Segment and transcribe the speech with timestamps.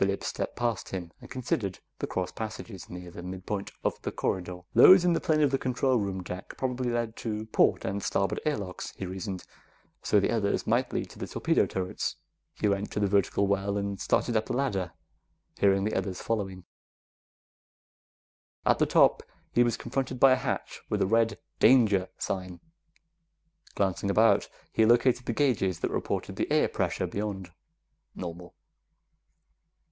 [0.00, 4.60] Phillips stepped past him and considered the cross passages near the midpoint of the corridor.
[4.72, 8.40] Those in the plane of the control room deck probably led to port and starboard
[8.46, 9.44] airlocks, he reasoned,
[10.02, 12.16] so the others might lead to the torpedo turrets.
[12.54, 14.92] He went to the vertical well and started up the ladder,
[15.58, 16.48] hearing the others follow.
[18.64, 22.60] At the top, he was confronted by a hatch with a red danger sign.
[23.74, 27.50] Glancing about, he located the gauges that reported the air pressure beyond.
[28.14, 28.54] Normal.